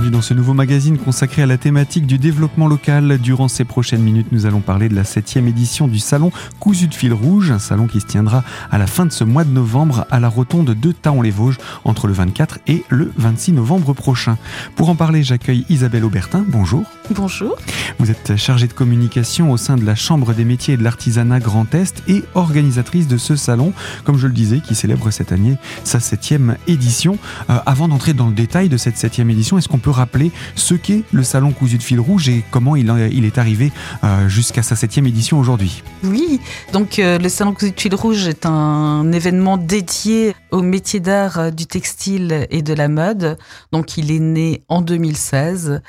[0.00, 3.18] bienvenue dans ce nouveau magazine consacré à la thématique du développement local.
[3.18, 6.94] Durant ces prochaines minutes, nous allons parler de la septième édition du salon Cousu de
[6.94, 10.06] fil rouge, un salon qui se tiendra à la fin de ce mois de novembre
[10.10, 14.38] à la rotonde de Taon-les-Vosges entre le 24 et le 26 novembre prochain.
[14.74, 16.46] Pour en parler, j'accueille Isabelle Aubertin.
[16.48, 16.84] Bonjour.
[17.12, 17.58] Bonjour.
[17.98, 21.40] Vous êtes chargée de communication au sein de la Chambre des métiers et de l'artisanat
[21.40, 23.72] Grand Est et organisatrice de ce salon,
[24.04, 27.18] comme je le disais, qui célèbre cette année sa septième édition.
[27.50, 30.74] Euh, avant d'entrer dans le détail de cette septième édition, est-ce qu'on peut rappeler ce
[30.74, 33.72] qu'est le salon cousu de fil rouge et comment il, il est arrivé
[34.04, 35.82] euh, jusqu'à sa septième édition aujourd'hui?
[36.04, 36.38] Oui,
[36.72, 41.50] donc euh, le salon cousu de fil rouge est un événement dédié au métier d'art
[41.50, 43.36] du textile et de la mode.
[43.72, 45.82] Donc il est né en 2016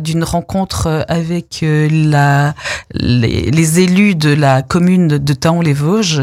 [0.00, 0.53] d'une rencontre
[1.08, 2.54] avec euh, la,
[2.92, 6.22] les, élus de la commune de Taon-les-Vosges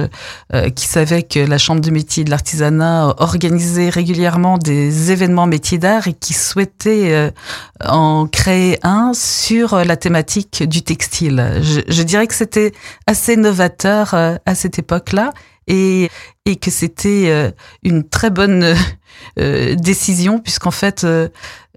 [0.53, 5.77] euh, qui savaient que la Chambre de métier de l'artisanat organisait régulièrement des événements métiers
[5.77, 7.31] d'art et qui souhaitaient euh,
[7.83, 11.59] en créer un sur la thématique du textile.
[11.61, 12.71] Je, je dirais que c'était
[13.07, 15.31] assez novateur à cette époque-là
[15.67, 16.09] et,
[16.45, 18.75] et que c'était une très bonne
[19.37, 21.05] décision puisqu'en fait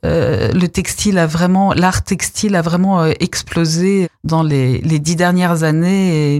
[0.05, 5.63] euh, le textile a vraiment, l'art textile a vraiment euh, explosé dans les, dix dernières
[5.63, 6.37] années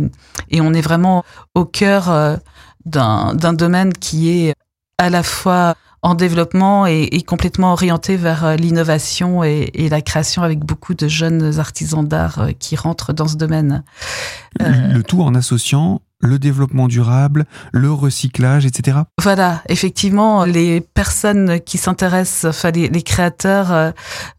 [0.51, 2.37] et, on est vraiment au cœur euh,
[2.85, 4.55] d'un domaine qui est
[4.99, 10.93] à la fois en développement et, complètement orienté vers l'innovation et, la création avec beaucoup
[10.93, 13.83] de jeunes artisans d'art qui rentrent dans ce domaine.
[14.61, 18.99] Le tout en associant le développement durable, le recyclage, etc.
[19.23, 23.91] Voilà, effectivement, les personnes qui s'intéressent, enfin les, créateurs, euh,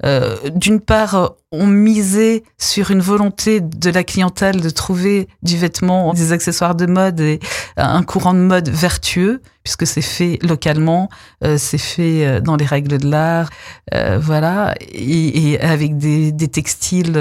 [0.03, 6.13] euh, d'une part, ont misé sur une volonté de la clientèle de trouver du vêtement,
[6.13, 7.39] des accessoires de mode et
[7.77, 11.09] un courant de mode vertueux, puisque c'est fait localement,
[11.43, 13.49] euh, c'est fait dans les règles de l'art,
[14.19, 17.17] voilà, et, avec des, textiles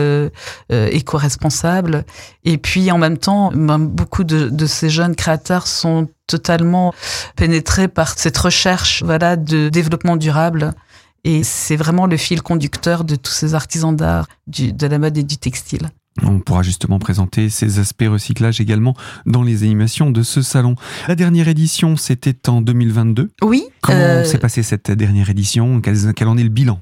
[0.70, 2.04] éco-responsables.
[2.44, 6.94] Et puis en même temps, beaucoup de, de ces jeunes créateurs sont totalement
[7.36, 10.74] pénétrés par cette recherche, voilà, de développement durable
[11.24, 15.22] et c'est vraiment le fil conducteur de tous ces artisans d'art, de la mode et
[15.22, 15.88] du textile.
[16.22, 18.94] On pourra justement présenter ces aspects recyclage également
[19.26, 20.76] dans les animations de ce salon.
[21.08, 23.32] La dernière édition, c'était en 2022.
[23.42, 23.64] Oui.
[23.80, 24.24] Comment euh...
[24.24, 25.80] s'est passée cette dernière édition?
[25.80, 26.78] Quel, quel en est le bilan?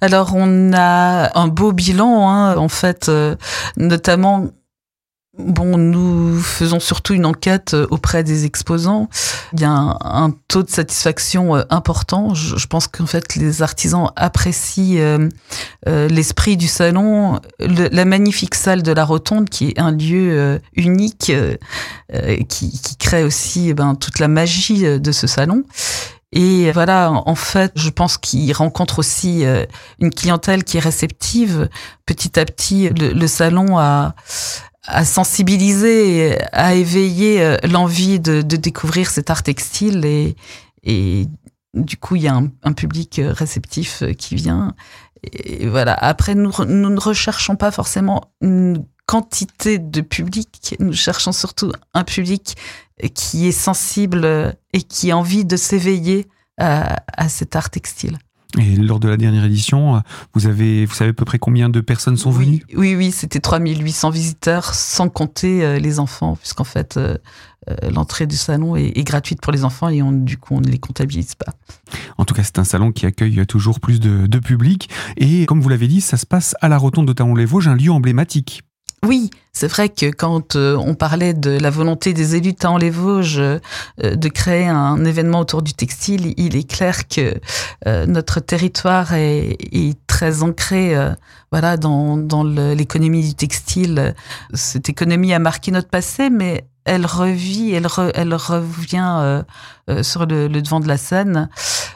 [0.00, 3.36] Alors on a un beau bilan, hein, en fait, euh,
[3.76, 4.48] notamment
[5.38, 9.10] Bon, nous faisons surtout une enquête euh, auprès des exposants.
[9.52, 12.32] Il y a un, taux de satisfaction euh, important.
[12.32, 15.28] Je, pense qu'en fait, les artisans apprécient
[15.86, 21.32] euh, l'esprit du salon, la magnifique salle de la Rotonde, qui est un lieu unique,
[22.48, 25.64] qui, crée aussi eh ben, toute la magie de ce salon.
[26.32, 29.44] Et voilà, en fait, je pense qu'ils rencontrent aussi
[30.00, 31.68] une clientèle qui est réceptive.
[32.04, 34.14] Petit à petit, le, le salon a,
[34.86, 40.36] à sensibiliser, à éveiller euh, l'envie de, de, découvrir cet art textile et,
[40.82, 41.26] et
[41.74, 44.74] du coup il y a un, un, public euh, réceptif euh, qui vient.
[45.32, 45.94] Et voilà.
[45.94, 52.04] Après, nous, nous ne recherchons pas forcément une quantité de public, nous cherchons surtout un
[52.04, 52.56] public
[53.14, 56.26] qui est sensible et qui a envie de s'éveiller
[56.58, 58.18] à, à cet art textile.
[58.58, 60.02] Et lors de la dernière édition,
[60.34, 62.62] vous avez, vous savez à peu près combien de personnes sont venues?
[62.74, 67.16] Oui, oui, c'était 3800 visiteurs, sans compter euh, les enfants, puisqu'en fait, euh,
[67.68, 70.60] euh, l'entrée du salon est, est, gratuite pour les enfants et on, du coup, on
[70.60, 71.52] ne les comptabilise pas.
[72.16, 74.88] En tout cas, c'est un salon qui accueille toujours plus de, de public.
[75.16, 77.90] Et comme vous l'avez dit, ça se passe à la Rotonde de Taon-les-Vosges, un lieu
[77.90, 78.62] emblématique.
[79.04, 82.90] Oui, c'est vrai que quand euh, on parlait de la volonté des élus de les
[82.90, 83.58] Vosges euh,
[84.02, 87.34] de créer un événement autour du textile, il est clair que
[87.86, 89.56] euh, notre territoire est,
[90.06, 90.94] très ancré
[91.52, 94.14] voilà dans, l'économie du textile.
[94.54, 99.42] Cette économie a marqué notre passé, mais elle revit, elle, re, elle revient
[100.02, 101.50] sur le, devant de la scène.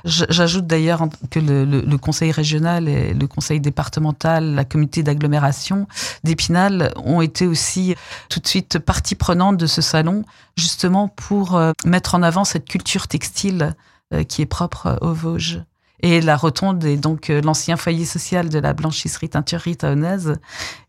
[0.04, 5.86] J'ajoute d'ailleurs que le, conseil régional et le conseil départemental, la comité d'agglomération
[6.24, 7.94] d'Épinal ont été aussi
[8.28, 10.24] tout de suite partie prenante de ce salon,
[10.56, 13.74] justement pour euh, mettre en avant cette culture textile
[14.14, 15.62] euh, qui est propre aux Vosges.
[16.02, 20.36] Et la rotonde est donc euh, l'ancien foyer social de la blanchisserie teinturerie taonnaise.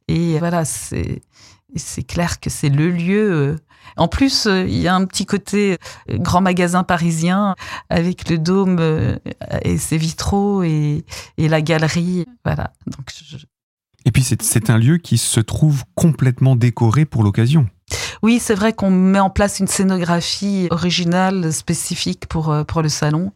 [0.08, 3.58] Et voilà, c'est clair que c'est le lieu
[3.98, 5.78] en plus, euh, il y a un petit côté
[6.10, 7.56] euh, grand magasin parisien
[7.90, 9.18] avec le dôme euh,
[9.64, 11.06] et ses vitraux et,
[11.38, 12.26] et la galerie.
[12.46, 12.74] Voilà.
[12.88, 13.38] Donc, je...
[14.06, 17.68] Et puis c'est un lieu qui se trouve complètement décoré pour l'occasion.
[18.24, 23.32] Oui, c'est vrai qu'on met en place une scénographie originale, spécifique pour, pour le salon.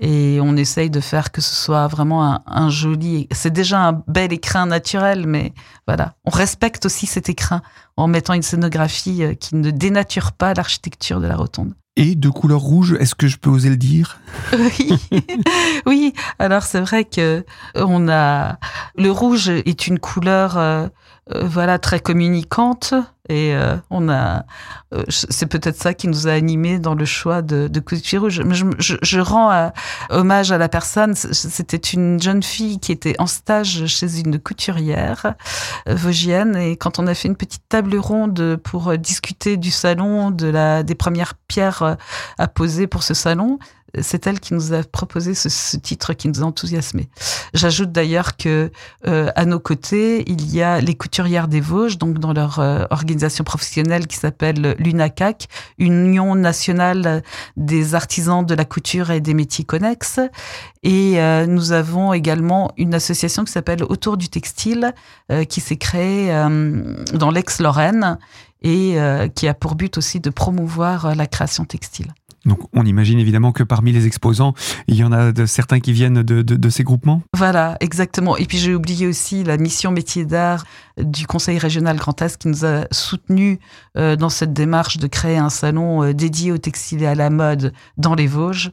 [0.00, 3.28] Et on essaye de faire que ce soit vraiment un, joli.
[3.30, 5.52] C'est déjà un bel écrin naturel, mais
[5.86, 7.62] voilà, on respecte aussi cet écrin
[7.96, 11.74] en mettant une scénographie euh, qui ne dénature pas l'architecture de la rotonde.
[11.96, 14.18] Et de couleur rouge, est-ce que je peux oser le dire?
[14.54, 14.94] Oui,
[15.86, 16.14] oui.
[16.38, 17.44] Alors c'est vrai que
[17.74, 18.58] on a
[18.96, 20.88] le rouge est une couleur euh,
[21.34, 22.94] euh, voilà très communicante
[23.32, 24.44] et euh, on a
[24.92, 28.28] euh, c'est peut-être ça qui nous a animés dans le choix de, de couture.
[28.28, 29.72] Je, rends
[30.10, 31.14] hommage à la personne.
[31.14, 35.34] C'était une jeune fille qui était en stage chez une couturière
[35.86, 40.48] vosgienne et quand on a fait une petite table ronde pour discuter du salon, de
[40.48, 41.96] la des premières pierres
[42.38, 43.58] à poser pour ce salon,
[44.00, 47.08] c'est elle qui nous a proposé ce, titre qui nous a enthousiasmés.
[47.52, 48.70] J'ajoute d'ailleurs que
[49.06, 52.84] euh, à nos côtés, il y a les couturières des Vosges, donc dans leur euh,
[52.90, 55.48] organisation professionnelle qui s'appelle l'UNACAC,
[55.78, 57.22] Union nationale
[57.56, 60.20] des artisans de la couture et des métiers connexes.
[60.82, 64.94] Et euh, nous avons également une association qui s'appelle Autour du textile,
[65.48, 66.28] qui s'est créée
[67.12, 68.18] dans l'ex-Lorraine
[68.62, 68.96] et
[69.34, 72.12] qui a pour but aussi de promouvoir la création textile.
[72.44, 74.54] Donc on imagine évidemment que parmi les exposants,
[74.88, 78.36] il y en a de, certains qui viennent de, ces groupements Voilà, exactement.
[78.36, 80.64] Et puis j'ai oublié aussi la mission métier d'art
[80.96, 83.58] du Conseil régional Grand Est qui nous a soutenus
[83.96, 87.30] euh, dans cette démarche de créer un salon euh, dédié au textile et à la
[87.30, 88.72] mode dans les Vosges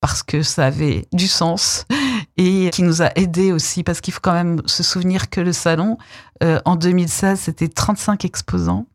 [0.00, 1.86] parce que ça avait du sens
[2.36, 5.52] et qui nous a aidés aussi parce qu'il faut quand même se souvenir que le
[5.52, 5.98] salon
[6.42, 8.86] euh, en 2016 c'était 35 exposants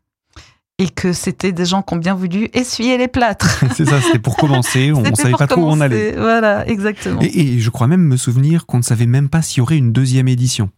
[0.82, 3.64] et que c'était des gens qui ont bien voulu essuyer les plâtres.
[3.76, 6.12] c'est ça, c'était pour commencer, on ne savait pas trop où on allait.
[6.16, 7.20] Voilà, exactement.
[7.22, 9.76] Et, et, je crois même me souvenir qu'on ne savait même pas s'il y aurait
[9.76, 10.70] une deuxième édition.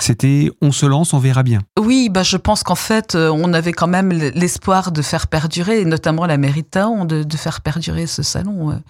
[0.00, 1.60] C'était on se lance, on verra bien.
[1.78, 5.84] Oui, bah je pense qu'en fait, euh, on avait quand même l'espoir de faire perdurer,
[5.84, 8.80] notamment la mairie de de, faire perdurer ce salon.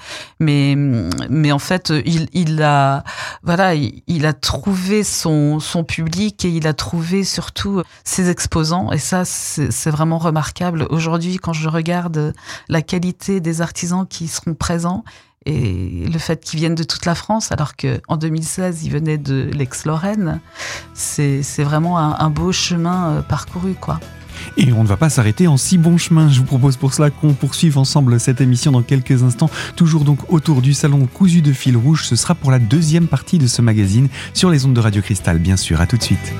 [0.40, 3.05] Mais, mais en fait, il, il a,
[3.43, 8.93] voilà, il, a trouvé son, son public et il a trouvé surtout ses exposants.
[8.93, 10.87] Et ça, c'est vraiment remarquable.
[10.90, 12.35] Aujourd'hui, quand je regarde
[12.69, 15.05] la qualité des artisans qui seront présents,
[15.46, 19.50] et le fait qu'ils viennent de toute la France, alors qu'en 2016, ils venaient de
[19.52, 20.40] l'ex-Lorraine,
[20.94, 24.00] c'est vraiment un, beau chemin euh, parcouru, quoi.
[24.56, 26.28] Et on ne va pas s'arrêter en si bon chemin.
[26.28, 29.50] Je vous propose pour cela qu'on poursuive ensemble cette émission dans quelques instants.
[29.76, 32.04] Toujours donc autour du salon cousu de fil rouge.
[32.04, 35.38] Ce sera pour la deuxième partie de ce magazine sur les ondes de Radio Cristal,
[35.38, 35.80] bien sûr.
[35.80, 36.32] À tout de suite.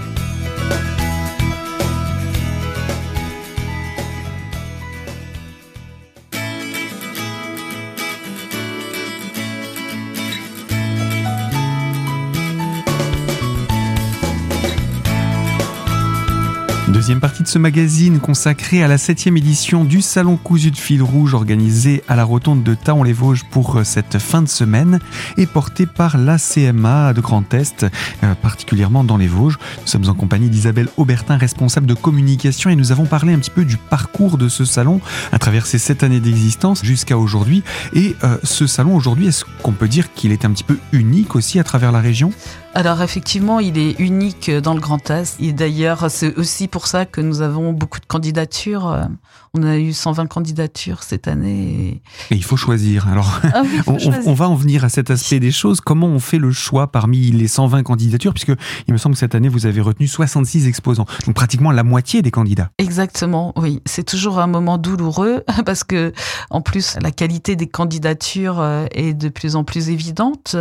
[16.93, 21.03] Deuxième partie de ce magazine consacré à la septième édition du Salon cousu de fil
[21.03, 24.99] rouge organisé à la rotonde de Taon-les-Vosges pour euh, cette fin de semaine
[25.39, 27.87] et porté par la CMA de Grand Est,
[28.23, 29.57] euh, particulièrement dans les Vosges.
[29.81, 33.51] Nous sommes en compagnie d'Isabelle Aubertin, responsable de communication et nous avons parlé un petit
[33.51, 35.01] peu du parcours de ce salon
[35.33, 37.63] à travers ces sept années d'existence jusqu'à aujourd'hui.
[37.95, 41.37] Et euh, ce salon aujourd'hui, est-ce qu'on peut dire qu'il est un petit peu unique
[41.37, 42.33] aussi à travers la région?
[42.75, 45.37] Alors effectivement, il est unique dans le Grand Est.
[45.41, 49.09] Et d'ailleurs, c'est aussi pour ça que nous avons beaucoup de candidatures.
[49.55, 52.01] On a eu 120 candidatures cette année.
[52.31, 53.07] Et, il faut choisir.
[53.09, 55.83] Alors, ah on, va en venir à cet aspect des choses.
[55.83, 58.33] Comment on fait le choix parmi les 120 candidatures?
[58.33, 61.05] Puisque il me semble que cette année, vous avez retenu 66 exposants.
[61.27, 62.71] Donc pratiquement la moitié des candidats.
[62.79, 63.83] Exactement, oui.
[63.85, 66.15] C'est toujours un moment douloureux parce que,
[66.49, 70.57] en plus, la qualité des candidatures euh, est de plus en plus évidente.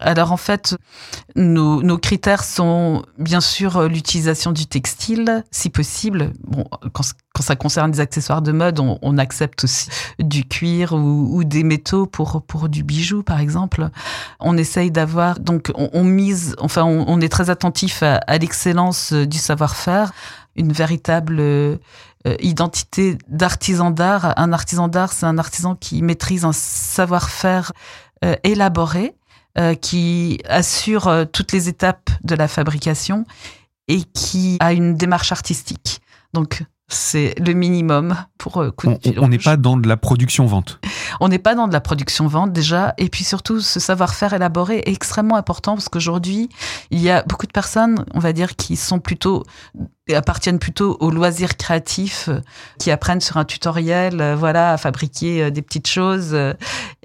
[0.00, 0.76] Alors en fait,
[1.38, 6.32] nos, critères sont bien sûr euh, l'utilisation du textile, si possible.
[6.44, 7.04] Bon, quand,
[7.40, 12.42] ça concerne des accessoires de mode, on, accepte aussi du cuir ou, des métaux pour
[12.42, 13.88] pour du bijou, par exemple.
[14.40, 19.38] On essaye d'avoir donc on, mise, enfin on, est très attentif à, l'excellence euh, du
[19.38, 20.12] savoir-faire,
[20.56, 21.76] une véritable euh,
[22.40, 24.34] identité d'artisan d'art.
[24.36, 27.72] Un artisan d'art, c'est un artisan qui maîtrise un savoir-faire
[28.42, 29.14] élaboré
[29.58, 33.24] euh, qui assure euh, toutes les étapes de la fabrication
[33.88, 36.00] et qui a une démarche artistique.
[36.32, 38.70] Donc, c'est le minimum pour euh,
[39.18, 40.80] On n'est pas dans de la production-vente.
[41.20, 42.94] On n'est pas dans de la production-vente déjà.
[42.96, 46.48] Et puis surtout, ce savoir-faire élaboré est extrêmement important parce qu'aujourd'hui,
[46.90, 49.42] il y a beaucoup de personnes, on va dire, qui sont plutôt
[50.14, 52.40] appartiennent plutôt aux loisirs créatifs, euh,
[52.78, 56.34] qui apprennent sur un tutoriel, euh, voilà, à fabriquer euh, des petites choses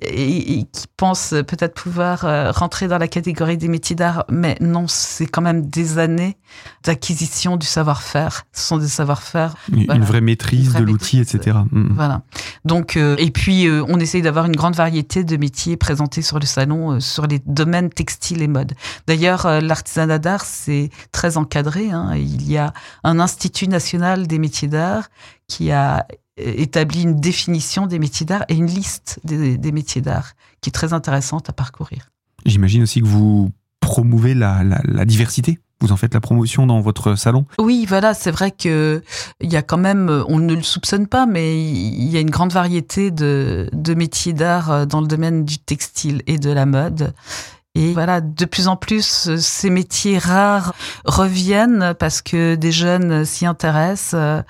[0.01, 5.25] et, qui pensent peut-être pouvoir rentrer dans la catégorie des métiers d'art, mais non, c'est
[5.25, 6.37] quand même des années
[6.83, 8.43] d'acquisition du savoir-faire.
[8.51, 9.55] Ce sont des savoir-faire.
[9.71, 11.57] Une, vraie maîtrise de l'outil, etc.
[11.71, 11.93] Mm.
[11.93, 12.21] Voilà.
[12.65, 16.39] Donc, euh, et puis, euh, on essaye d'avoir une grande variété de métiers présentés sur
[16.39, 18.73] le salon, euh, sur les domaines textiles et mode.
[19.07, 21.91] D'ailleurs, l'artisanat d'art, c'est très encadré.
[21.91, 22.15] Hein.
[22.15, 25.09] Il y a un Institut national des métiers d'art
[25.47, 26.05] qui a
[26.37, 30.73] établi une définition des métiers d'art et une liste des, des métiers d'art qui est
[30.73, 32.09] très intéressante à parcourir.
[32.45, 36.79] J'imagine aussi que vous promouvez la, la, la diversité vous en faites la promotion dans
[36.79, 39.03] votre salon Oui, voilà, c'est vrai que
[39.41, 42.29] il y a quand même, on ne le soupçonne pas, mais il y a une
[42.29, 46.65] grande variété de, de métiers d'art euh, dans le domaine du textile et de la
[46.65, 47.13] mode.
[47.75, 50.75] Et voilà, de plus en plus, ces métiers rares
[51.05, 54.43] reviennent parce que des jeunes s'y intéressent, euh,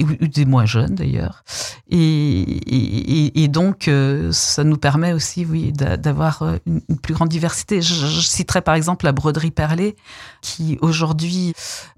[0.00, 1.44] ou des moins jeunes d'ailleurs.
[1.90, 7.28] Et, et, et, donc, euh, ça nous permet aussi, oui, d'avoir euh, une, plus grande
[7.28, 7.82] diversité.
[7.82, 9.94] Je, je citerai par exemple la broderie perlée,
[10.40, 11.52] qui aujourd'hui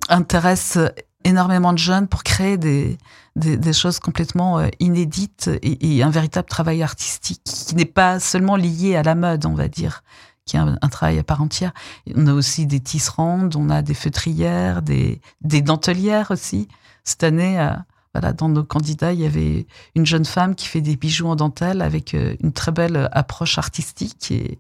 [0.09, 0.79] intéresse
[1.23, 2.99] énormément de jeunes pour créer des,
[3.37, 8.57] des, des choses complètement inédites et, et, un véritable travail artistique qui n'est pas seulement
[8.57, 10.03] lié à la mode, on va dire
[10.45, 11.73] qui est un, un, travail à part entière.
[12.15, 16.69] On a aussi des tisserandes, on a des feutrières, des, des dentelières aussi.
[17.05, 17.73] Cette année, euh,
[18.15, 21.37] voilà, dans nos candidats, il y avait une jeune femme qui fait des bijoux en
[21.37, 24.59] dentelle avec euh, une très belle approche artistique et,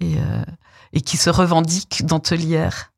[0.00, 0.44] et, euh,
[0.92, 2.92] et qui se revendique dentelière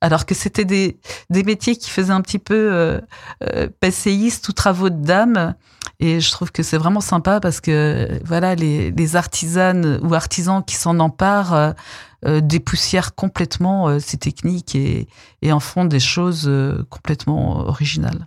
[0.00, 0.98] alors que c'était des,
[1.30, 3.00] des métiers qui faisaient un petit peu euh,
[3.42, 3.68] euh,
[4.48, 5.54] ou travaux de dames.
[5.98, 10.62] Et je trouve que c'est vraiment sympa parce que voilà les, les artisanes ou artisans
[10.62, 11.72] qui s'en emparent euh,
[12.26, 15.08] euh dépoussièrent complètement ces techniques et,
[15.40, 16.50] et, en font des choses
[16.90, 18.26] complètement originales.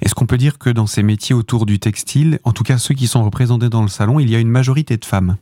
[0.00, 2.94] Est-ce qu'on peut dire que dans ces métiers autour du textile, en tout cas ceux
[2.94, 5.36] qui sont représentés dans le salon, il y a une majorité de femmes?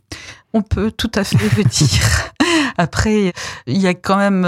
[0.53, 2.33] On peut tout à fait le dire.
[2.79, 3.33] Après,
[3.67, 4.45] il y a quand même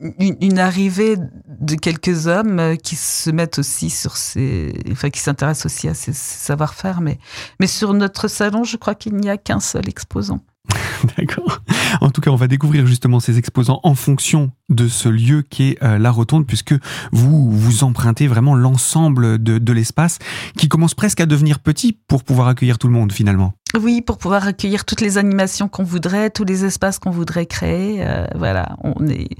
[0.00, 1.16] une, arrivée
[1.60, 5.94] de quelques hommes euh, qui se mettent aussi sur ces, enfin qui s'intéressent aussi à
[5.94, 7.18] ces, ces savoir-faire, mais
[7.60, 10.40] mais sur notre salon, je crois qu'il n'y a qu'un seul exposant.
[11.18, 11.60] D'accord.
[12.00, 15.70] En tout cas, on va découvrir justement ces exposants en fonction de ce lieu qui
[15.70, 16.74] est euh, la rotonde, puisque
[17.12, 20.18] vous vous empruntez vraiment l'ensemble de, de l'espace
[20.56, 23.54] qui commence presque à devenir petit pour pouvoir accueillir tout le monde finalement.
[23.80, 28.06] Oui, pour pouvoir accueillir toutes les animations qu'on voudrait, tous les espaces qu'on voudrait créer.
[28.06, 29.30] Euh, voilà, on est,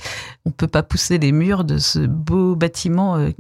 [0.44, 3.30] on peut pas pousser les murs de ce beau bâtiment euh,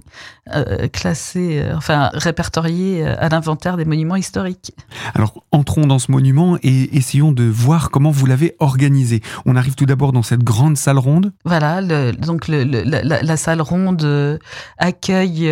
[0.54, 4.72] euh, classé, enfin répertorié à l'inventaire des monuments historiques.
[5.14, 9.20] Alors, entrons dans ce monument et essayons de voir comment vous l'avez organisé.
[9.46, 11.32] On arrive tout d'abord dans cette grande salle ronde.
[11.44, 14.38] Voilà, le, donc le, le, la, la, salle ronde
[14.78, 15.50] accueille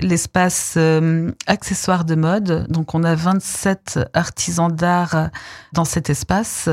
[0.00, 0.78] l'espace
[1.46, 2.66] accessoires de mode.
[2.70, 5.30] Donc, on a 27 artisans d'art
[5.72, 6.68] dans cet espace,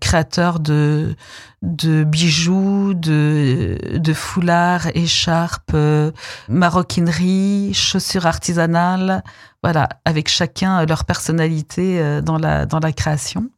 [0.00, 1.14] créateur de,
[1.62, 5.76] bijoux, de, foulards, écharpes,
[6.48, 9.22] maroquinerie, chaussures artisanales,
[9.62, 13.50] voilà, avec chacun leur personnalité dans la, dans la création.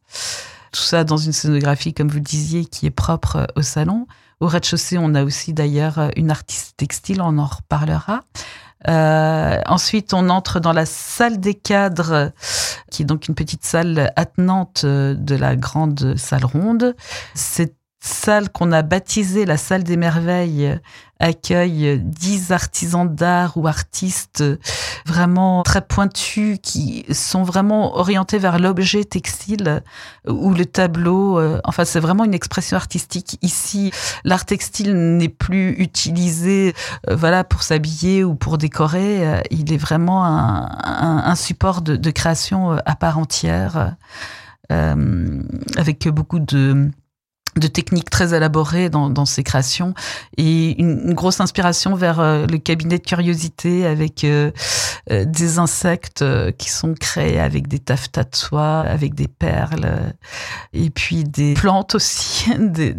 [0.71, 4.07] Tout ça dans une scénographie, comme vous le disiez, qui est propre au salon.
[4.41, 8.21] Au rez-de-chaussée, on a aussi d'ailleurs une artiste textile, on en reparlera.
[8.87, 12.31] Euh, ensuite, on entre dans la salle des cadres,
[12.89, 16.95] qui est donc une petite salle attenante de la grande salle ronde.
[18.01, 20.79] Salle qu'on a baptisée la salle des merveilles
[21.21, 24.43] accueille dix artisans d'art ou artistes
[25.05, 29.83] vraiment très pointus qui sont vraiment orientés vers l'objet textile
[30.27, 31.39] ou le tableau.
[31.63, 33.37] Enfin, c'est vraiment une expression artistique.
[33.41, 33.91] Ici,
[34.23, 36.73] l'art textile n'est plus utilisé,
[37.09, 39.43] voilà, pour s'habiller ou pour décorer.
[39.51, 43.95] Il est vraiment un support de, de, création à part entière,
[44.71, 45.41] euh,
[45.77, 46.89] avec beaucoup de
[47.61, 49.93] de techniques très élaborées dans, ses créations
[50.35, 54.51] et une, grosse inspiration vers euh, le cabinet de curiosité avec euh,
[55.11, 56.25] euh, des insectes
[56.57, 60.13] qui sont créés avec des taffetas de soie, avec des perles
[60.73, 62.95] et puis des plantes aussi, des,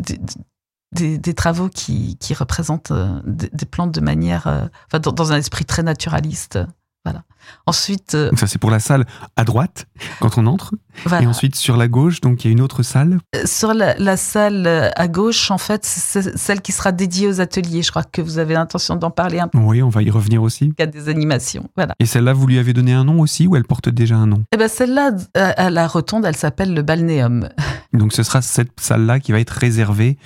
[0.92, 2.92] des, travaux qui, qui représentent
[3.26, 6.58] des, plantes de manière, enfin, dans un esprit très naturaliste.
[7.04, 7.24] Voilà.
[7.66, 9.04] Ensuite, donc ça c'est pour la salle
[9.36, 9.86] à droite
[10.20, 10.74] quand on entre.
[11.04, 11.24] Voilà.
[11.24, 13.18] Et ensuite sur la gauche, donc il y a une autre salle.
[13.44, 17.82] Sur la, la salle à gauche, en fait, c'est celle qui sera dédiée aux ateliers.
[17.82, 19.58] Je crois que vous avez l'intention d'en parler un peu.
[19.58, 20.66] Oui, on va y revenir aussi.
[20.66, 21.94] Il y a des animations, voilà.
[21.98, 24.44] Et celle-là, vous lui avez donné un nom aussi ou elle porte déjà un nom?
[24.52, 27.48] Eh ben celle-là, à la rotonde, elle s'appelle le balnéum.
[27.92, 30.18] Donc ce sera cette salle-là qui va être réservée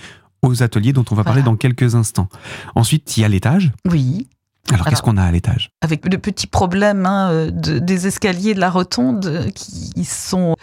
[0.42, 1.24] aux ateliers dont on va voilà.
[1.24, 2.28] parler dans quelques instants.
[2.74, 3.72] Ensuite, il y a l'étage.
[3.90, 4.28] Oui
[4.72, 8.60] Alors, qu'est-ce qu'on a à l'étage Avec le petit problème hein, de, des escaliers de
[8.60, 10.56] la rotonde qui sont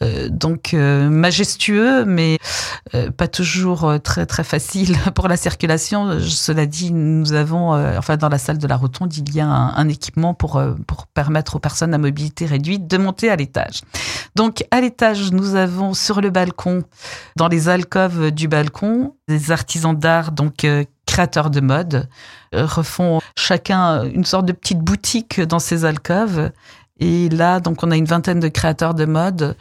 [0.00, 2.38] euh, donc euh, majestueux, mais
[2.94, 6.20] euh, pas toujours très très facile pour la circulation.
[6.20, 9.74] Cela dit, nous avons, enfin dans la salle de la rotonde, il y a un,
[9.74, 13.80] un équipement pour pour permettre aux personnes à mobilité réduite de monter à l'étage.
[14.34, 16.84] Donc à l'étage, nous avons sur le balcon,
[17.36, 20.66] dans les alcôves du balcon, des artisans d'art donc
[21.08, 22.08] créateurs de mode
[22.52, 26.50] refont chacun une sorte de petite boutique dans ces alcôves
[27.00, 29.56] et là, donc, on a une vingtaine de créateurs de mode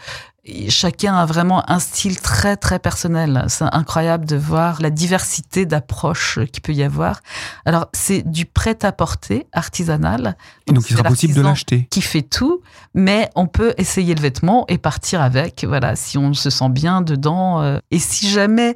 [0.69, 3.45] chacun a vraiment un style très très personnel.
[3.47, 7.21] C'est incroyable de voir la diversité d'approches qu'il peut y avoir.
[7.65, 10.37] Alors c'est du prêt-à-porter artisanal.
[10.67, 11.87] Et donc il sera possible de l'acheter.
[11.89, 12.61] Qui fait tout,
[12.93, 15.65] mais on peut essayer le vêtement et partir avec.
[15.67, 17.61] Voilà, si on se sent bien dedans.
[17.61, 18.75] Euh, et si jamais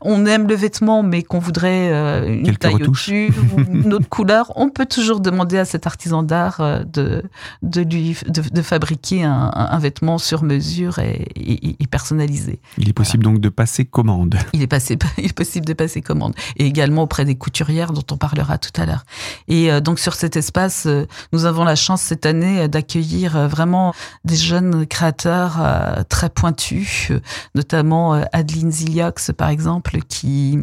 [0.00, 4.52] on aime le vêtement, mais qu'on voudrait euh, une taille au-dessus ou une autre couleur,
[4.56, 7.22] on peut toujours demander à cet artisan d'art euh, de
[7.62, 12.60] de lui de, fabriquer un, un, vêtement sur mesure et et, personnalisé.
[12.78, 14.38] Il est possible donc de passer commande.
[14.52, 16.34] Il est, passé, il est possible de passer commande.
[16.56, 19.04] Et également auprès des couturières dont on parlera tout à l'heure.
[19.48, 23.48] Et euh, donc sur cet espace, euh, nous avons la chance cette année euh, d'accueillir
[23.48, 25.60] vraiment des jeunes créateurs
[26.08, 27.12] très pointus,
[27.54, 30.58] notamment Adeline Ziliox par exemple, qui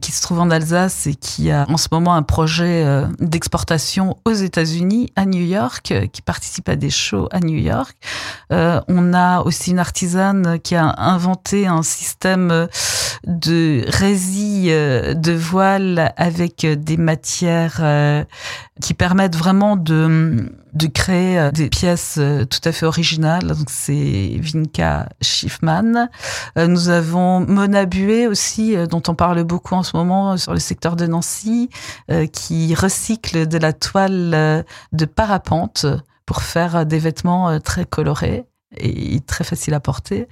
[0.00, 2.84] qui se trouve en Alsace et qui a en ce moment un projet
[3.18, 7.96] d'exportation aux États-Unis, à New York, qui participe à des shows à New York.
[8.50, 12.68] on a aussi une artisane qui a inventé un système
[13.26, 18.24] de rési euh, de voile avec des matières euh,
[18.80, 23.46] qui permettent vraiment de, de créer euh, des pièces tout à fait originales.
[23.46, 26.08] Donc c'est Vinka Schiffman.
[26.56, 30.96] Nous avons Mona Buet aussi, dont on parle beaucoup en ce moment sur le secteur
[30.96, 31.70] de Nancy,
[32.32, 35.86] qui recycle de la toile de parapente
[36.24, 38.44] pour faire des vêtements très colorés
[38.78, 40.28] et très facile à porter.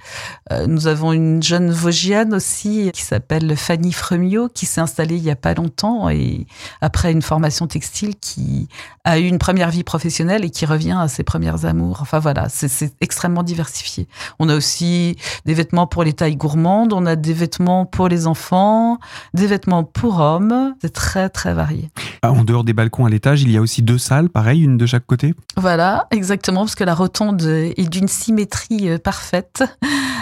[0.51, 5.23] Euh, nous avons une jeune Vosgienne aussi qui s'appelle Fanny Fremio qui s'est installée il
[5.23, 6.47] y a pas longtemps et
[6.81, 8.67] après une formation textile qui
[9.03, 11.99] a eu une première vie professionnelle et qui revient à ses premières amours.
[12.01, 14.07] Enfin voilà, c'est extrêmement diversifié.
[14.39, 18.27] On a aussi des vêtements pour les tailles gourmandes, on a des vêtements pour les
[18.27, 18.99] enfants,
[19.33, 20.75] des vêtements pour hommes.
[20.81, 21.89] C'est très très varié.
[22.21, 24.77] Ah, en dehors des balcons à l'étage, il y a aussi deux salles, pareil, une
[24.77, 25.33] de chaque côté?
[25.57, 28.07] Voilà, exactement, parce que la rotonde est d'une
[28.71, 29.63] euh, parfaite.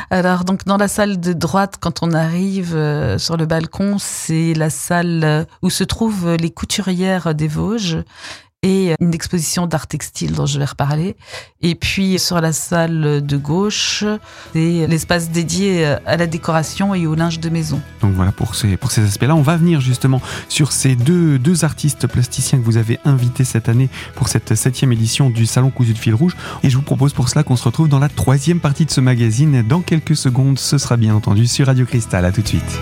[0.10, 4.54] Alors donc dans la salle de droite, quand on arrive euh, sur le balcon, c'est
[4.54, 8.04] la salle où se trouvent les couturières des Vosges
[8.63, 11.15] et une exposition d'art textile dont je vais reparler.
[11.62, 14.04] Et puis sur la salle de gauche,
[14.54, 17.82] c'est l'espace dédié à la décoration et au linge de maison.
[18.02, 19.36] Donc voilà pour ces, pour ces aspects-là.
[19.36, 23.69] On va venir justement sur ces deux, deux artistes plasticiens que vous avez invités cette
[23.69, 26.36] année pour cette septième édition du Salon Cousu de fil rouge.
[26.63, 29.02] Et je vous propose pour cela qu'on se retrouve dans la troisième partie de ce
[29.02, 29.63] magazine.
[29.67, 32.26] Dans quelques secondes, ce sera bien entendu sur Radio Cristal.
[32.26, 32.80] À tout de suite.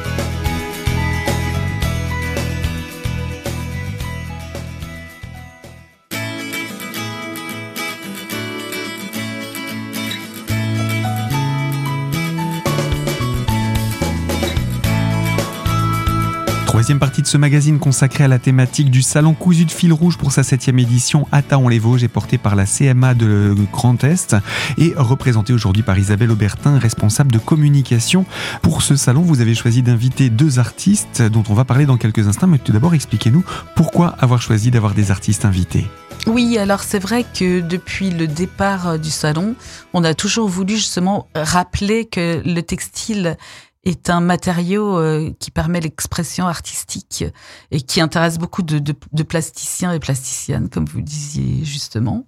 [16.91, 20.17] Troisième partie de ce magazine consacré à la thématique du salon cousu de fil rouge
[20.17, 24.35] pour sa septième édition à Taon-les-Vosges est porté par la CMA de Grand Est
[24.77, 28.25] et représenté aujourd'hui par Isabelle Aubertin, responsable de communication.
[28.61, 32.27] Pour ce salon, vous avez choisi d'inviter deux artistes dont on va parler dans quelques
[32.27, 33.45] instants, mais tout d'abord expliquez-nous
[33.77, 35.85] pourquoi avoir choisi d'avoir des artistes invités.
[36.27, 39.55] Oui, alors c'est vrai que depuis le départ du salon,
[39.93, 43.37] on a toujours voulu justement rappeler que le textile
[43.83, 47.25] est un matériau euh, qui permet l'expression artistique
[47.71, 52.27] et qui intéresse beaucoup de, de, de, plasticiens et plasticiennes, comme vous disiez justement.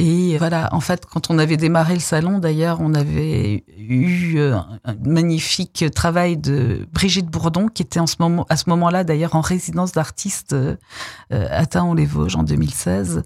[0.00, 4.56] Et voilà, en fait, quand on avait démarré le salon, d'ailleurs, on avait eu euh,
[4.84, 9.34] un magnifique travail de Brigitte Bourdon, qui était en ce moment, à ce moment-là, d'ailleurs,
[9.34, 10.76] en résidence d'artiste euh,
[11.30, 13.24] à Taon-les-Vosges en 2016.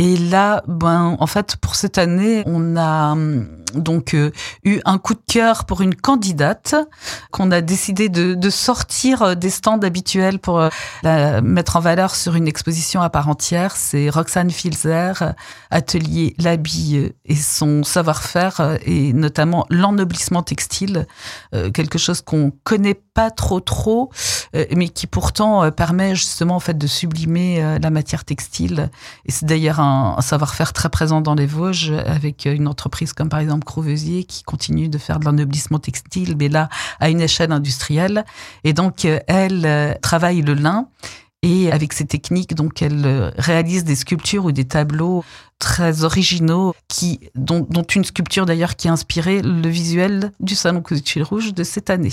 [0.00, 4.30] Et là, ben, en fait, pour cette année, on a hum, donc euh,
[4.64, 6.74] eu un coup de cœur pour une candidate
[7.30, 10.68] qu'on a décidé de, de, sortir euh, des stands habituels pour euh,
[11.02, 13.76] la mettre en valeur sur une exposition à part entière.
[13.76, 15.34] C'est Roxane Filzer,
[15.70, 21.06] atelier l'habit et son savoir-faire et notamment l'ennoblissement textile,
[21.74, 24.10] quelque chose qu'on connaît pas trop trop,
[24.54, 28.90] mais qui pourtant permet justement en fait de sublimer la matière textile.
[29.26, 33.28] Et c'est d'ailleurs un, un savoir-faire très présent dans les Vosges avec une entreprise comme
[33.28, 36.68] par exemple Crouvesier qui continue de faire de l'ennoblissement textile, mais là
[37.00, 38.24] à une échelle industrielle.
[38.64, 40.88] Et donc euh, elle euh, travaille le lin
[41.44, 45.24] Et avec ces techniques, donc, elle euh, réalise des sculptures ou des tableaux
[45.60, 50.82] très originaux, qui, dont, dont une sculpture d'ailleurs qui a inspiré le visuel du Salon
[50.82, 52.12] Couture Rouge de cette année.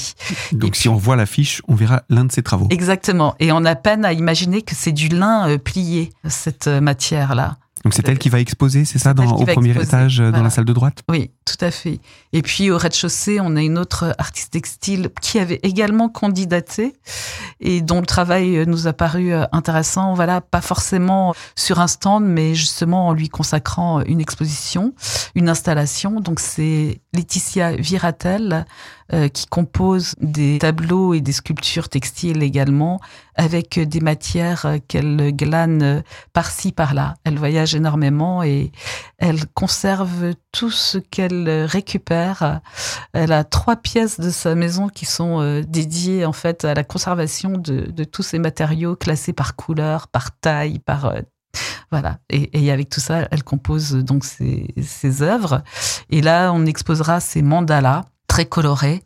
[0.52, 2.68] Donc, si on voit l'affiche, on verra l'un de ses travaux.
[2.70, 3.36] Exactement.
[3.40, 7.58] Et on a peine à imaginer que c'est du lin euh, plié, cette euh, matière-là.
[7.86, 10.65] Donc c'est elle qui va exposer, c'est ça, dans, au premier étage, dans la salle
[10.65, 11.04] de droite?
[11.08, 12.00] Oui, tout à fait.
[12.34, 16.95] Et puis au rez-de-chaussée, on a une autre artiste textile qui avait également candidaté
[17.60, 20.15] et dont le travail nous a paru euh, intéressant.
[20.15, 24.95] Voilà, pas forcément sur un stand, mais justement en lui consacrant une exposition,
[25.36, 26.19] une installation.
[26.19, 28.65] Donc c'est Laetitia Viratel
[29.13, 33.00] euh, qui compose des tableaux et des sculptures textiles également,
[33.36, 37.13] avec des matières qu'elle glane par-ci par-là.
[37.24, 38.72] Elle voyage énormément et
[39.20, 42.62] elle conserve tout ce qu'elle récupère.
[43.13, 46.84] Elle a trois pièces de sa maison qui sont euh, dédiées en fait à la
[46.84, 51.22] conservation de, tous ces matériaux classés par couleur, par taille, par euh,
[51.91, 52.18] voilà.
[52.30, 55.62] Et, et, avec tout ça, elle compose donc ses, ses œuvres.
[56.10, 58.02] Et là, on exposera ses mandalas
[58.36, 59.02] très colorés.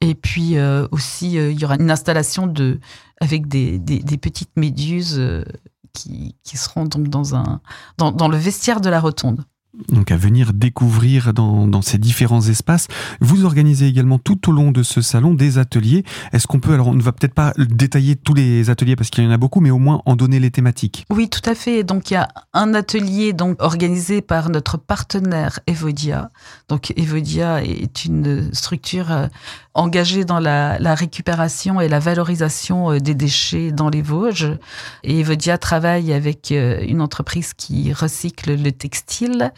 [0.00, 2.80] Et puis euh, aussi, euh, il y aura une installation de
[3.20, 5.44] avec des, des, des petites méduses euh,
[5.92, 7.60] qui, qui, seront donc dans un
[7.98, 9.44] dans, dans le vestiaire de la rotonde
[9.88, 12.88] donc à venir découvrir dans, ces différents espaces.
[13.20, 16.04] Vous organisez également tout au long de ce salon des ateliers.
[16.32, 19.24] Est-ce qu'on peut, alors on ne va peut-être pas détailler tous les ateliers parce qu'il
[19.24, 21.04] y en a beaucoup, mais au moins en donner les thématiques.
[21.10, 21.84] Oui, tout à fait.
[21.84, 26.30] Donc il y a un atelier donc organisé par notre partenaire Evodia.
[26.68, 29.26] Donc Evodia est une structure euh,
[29.74, 34.58] engagée dans la, la récupération et la valorisation euh, des déchets dans les Vosges.
[35.04, 39.52] Et Evodia travaille avec euh, une entreprise qui recycle le textile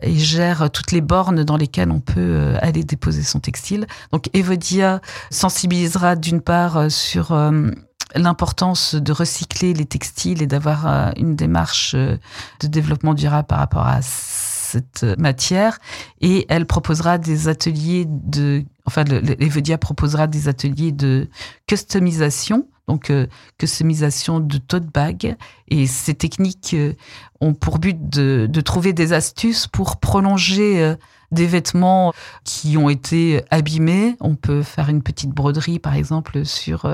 [0.00, 3.86] et gère toutes les bornes dans lesquelles on peut euh, aller déposer son textile.
[4.12, 7.70] Donc Evodia sensibilisera d'une part euh, sur euh,
[8.14, 12.18] l'importance de recycler les textiles et d'avoir une démarche de
[12.66, 15.78] développement durable par rapport à cette matière
[16.22, 19.04] et elle proposera des ateliers de enfin
[19.38, 21.28] Evodia proposera des ateliers de
[21.66, 23.26] customisation donc euh,
[23.58, 25.36] customisation de tote bag.
[25.68, 26.92] Et ces techniques euh,
[27.40, 30.94] ont pour but de, trouver des astuces pour prolonger euh,
[31.32, 32.12] des vêtements
[32.44, 34.16] qui ont été abîmés.
[34.20, 36.88] On peut faire une petite broderie, par exemple, sur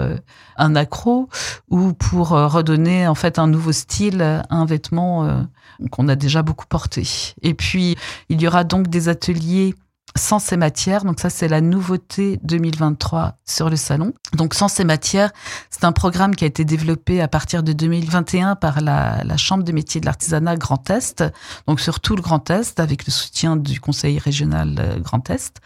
[0.56, 1.28] un accro,
[1.68, 5.44] ou pour redonner en fait un nouveau style à un vêtement
[5.90, 7.06] qu'on a déjà beaucoup porté.
[7.42, 7.98] Et puis,
[8.30, 9.74] il y aura donc des ateliers
[10.16, 11.04] sans ces matières.
[11.04, 14.12] Donc ça, c'est la nouveauté 2023 sur le salon.
[14.34, 15.30] Donc sans ces matières,
[15.70, 19.72] c'est un programme qui a été développé à partir de 2021 par la, Chambre des
[19.72, 21.24] métiers de l'artisanat Grand Est,
[21.66, 25.60] donc sur tout le Grand Est, avec le soutien du Conseil régional euh, Grand Est.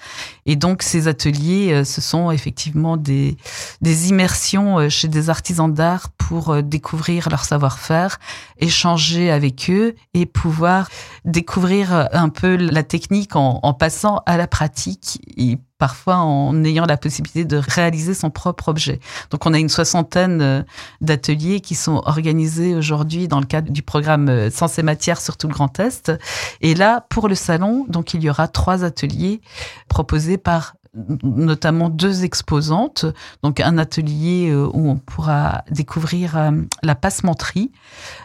[0.46, 3.37] Et donc ces ateliers, euh, ce sont effectivement des,
[3.82, 8.18] des immersions euh, chez des artisans d'art pour découvrir leur savoir-faire,
[8.59, 10.88] échanger avec eux et pouvoir
[11.24, 16.87] découvrir un peu la technique en, en passant à la pratique et parfois en ayant
[16.87, 19.01] la possibilité de réaliser son propre objet.
[19.31, 20.62] Donc on a une soixantaine euh,
[21.01, 25.37] d'ateliers qui sont organisés aujourd'hui dans le cadre du programme euh, Sens et Matière sur
[25.37, 26.12] tout le Grand Est.
[26.61, 29.40] Et là, pour le salon, donc il y aura trois ateliers
[29.88, 30.75] proposés par
[31.22, 33.06] notamment deux exposantes.
[33.42, 36.50] Donc un atelier euh, où on pourra découvrir euh,
[36.82, 37.70] la passementerie,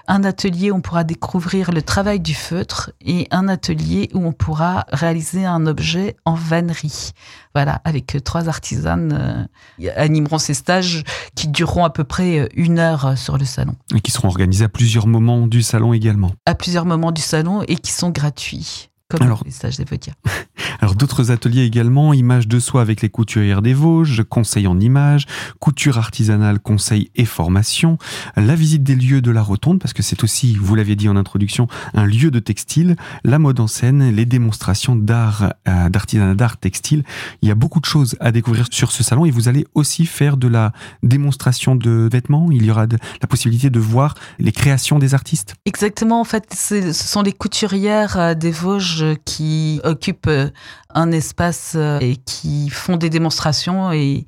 [0.07, 4.31] un atelier où on pourra découvrir le travail du feutre et un atelier où on
[4.31, 7.11] pourra réaliser un objet en vannerie.
[7.53, 9.47] Voilà, avec trois artisanes
[9.81, 11.03] euh, animeront ces stages
[11.35, 13.75] qui dureront à peu près une heure sur le salon.
[13.93, 16.31] Et qui seront organisés à plusieurs moments du salon également.
[16.45, 18.90] À plusieurs moments du salon et qui sont gratuits.
[19.11, 19.77] Comme Alors, les stages.
[20.79, 25.25] Alors d'autres ateliers également, images de soie avec les couturières des Vosges, conseil en images,
[25.59, 27.97] couture artisanale, conseil et formation,
[28.37, 31.17] la visite des lieux de la rotonde, parce que c'est aussi, vous l'aviez dit en
[31.17, 36.57] introduction, un lieu de textile, la mode en scène, les démonstrations d'art, euh, d'artisanat d'art
[36.57, 37.03] textile.
[37.41, 40.05] Il y a beaucoup de choses à découvrir sur ce salon et vous allez aussi
[40.05, 40.71] faire de la
[41.03, 42.49] démonstration de vêtements.
[42.49, 45.55] Il y aura de, la possibilité de voir les créations des artistes.
[45.65, 50.49] Exactement, en fait, ce sont les couturières euh, des Vosges qui occupent euh,
[50.95, 54.25] un espace euh, et qui font des démonstrations et,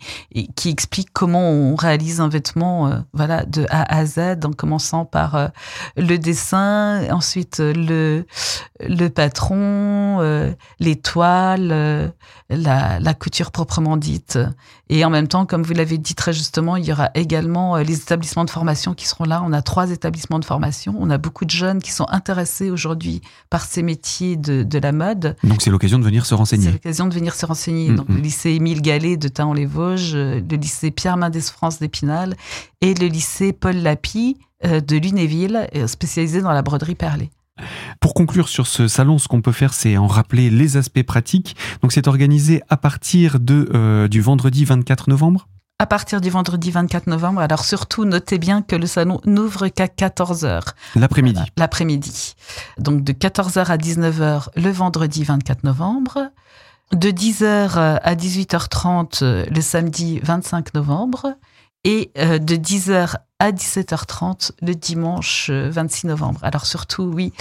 [0.56, 5.06] qui expliquent comment on réalise un vêtement euh, voilà de A à Z en commençant
[5.06, 5.48] par euh,
[5.98, 8.26] le dessin ensuite le
[8.80, 12.14] le patron les toiles
[12.50, 14.40] la couture proprement dite.
[14.90, 17.96] Et en même temps comme vous l'avez dit très justement il y aura également les
[18.02, 19.42] établissements de formation qui seront là.
[19.46, 20.96] On a trois établissements de formation.
[21.00, 24.92] On a beaucoup de jeunes qui sont intéressés aujourd'hui par ces métiers de, de la
[24.92, 26.66] mode donc c'est l'occasion de venir se se renseigner.
[26.66, 27.90] C'est l'occasion de venir se renseigner.
[27.90, 28.16] Mm, Donc, mm.
[28.16, 32.36] le lycée Émile Gallet de Taon-les-Vosges, euh, le lycée Pierre Mendès France d'Épinal
[32.82, 37.30] et le lycée Paul Lapie euh, de Lunéville, euh, spécialisé dans la broderie perlée.
[38.00, 41.56] Pour conclure sur ce salon, ce qu'on peut faire, c'est en rappeler les aspects pratiques.
[41.82, 45.48] Donc, c'est organisé à partir de, euh, du vendredi 24 novembre.
[45.80, 49.88] À partir du vendredi 24 novembre, alors surtout notez bien que le salon n'ouvre qu'à
[49.88, 50.62] 14h
[50.96, 51.42] L'après-midi.
[51.58, 52.36] l'après-midi.
[52.78, 56.30] Donc de 14h à 19h le vendredi 24 novembre,
[56.94, 61.34] de 10h à 18h30 euh, le samedi 25 novembre
[61.84, 66.40] et euh, de 10h à 17h30 le dimanche euh, 26 novembre.
[66.44, 67.34] Alors surtout, oui,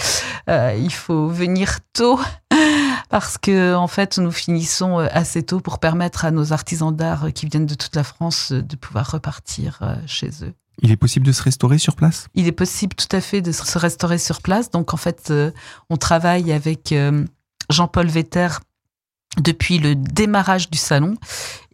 [0.49, 2.19] euh, il faut venir tôt
[3.09, 7.25] parce que en fait, nous finissons euh, assez tôt pour permettre à nos artisans d'art
[7.25, 10.53] euh, qui viennent de toute la France euh, de pouvoir repartir euh, chez eux.
[10.81, 12.27] Il est possible de se restaurer sur place?
[12.33, 14.71] Il est possible tout à fait de se restaurer sur place.
[14.71, 15.51] Donc en fait, euh,
[15.89, 17.25] on travaille avec euh,
[17.69, 18.47] Jean-Paul Vetter
[19.37, 21.15] depuis le démarrage du salon.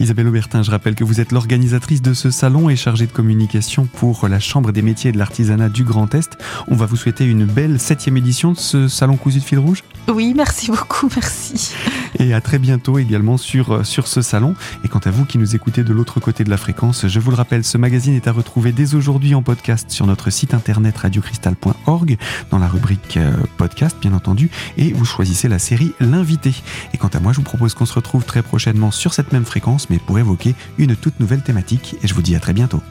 [0.00, 3.86] Isabelle Aubertin, je rappelle que vous êtes l'organisatrice de ce salon et chargée de communication
[3.86, 6.38] pour la Chambre des métiers et de l'artisanat du Grand Est.
[6.68, 9.82] On va vous souhaiter une belle septième édition de ce salon cousu de fil rouge
[10.08, 11.74] Oui, merci beaucoup, merci.
[12.18, 14.54] et à très bientôt également sur, sur ce salon.
[14.84, 17.30] Et quant à vous qui nous écoutez de l'autre côté de la fréquence, je vous
[17.30, 20.96] le rappelle, ce magazine est à retrouver dès aujourd'hui en podcast sur notre site internet
[20.98, 22.16] radiocristal.org
[22.50, 26.54] dans la rubrique euh, podcast bien entendu et vous choisissez la série L'invité.
[26.94, 29.44] Et quant à moi, je vous propose qu'on se retrouve très prochainement sur cette même
[29.90, 32.82] mais pour évoquer une toute nouvelle thématique et je vous dis à très bientôt.